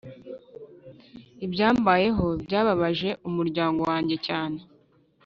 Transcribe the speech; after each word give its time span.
Ibyambayeho 1.45 2.25
byababaje 2.43 3.09
umuryango 3.29 3.79
wanjye 3.89 4.15
cyane 4.27 4.59